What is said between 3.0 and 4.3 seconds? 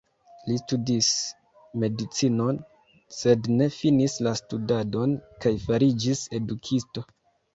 sed ne finis